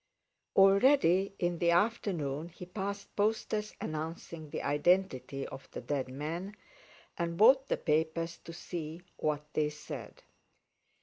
Already 0.55 1.35
in 1.37 1.59
the 1.59 1.69
afternoon 1.69 2.49
he 2.49 2.65
passed 2.65 3.15
posters 3.15 3.75
announcing 3.79 4.49
the 4.49 4.63
identity 4.63 5.45
of 5.47 5.69
the 5.73 5.81
dead 5.81 6.09
man, 6.09 6.57
and 7.19 7.37
bought 7.37 7.67
the 7.67 7.77
papers 7.77 8.39
to 8.43 8.51
see 8.51 9.03
what 9.17 9.45
they 9.53 9.69
said. 9.69 10.23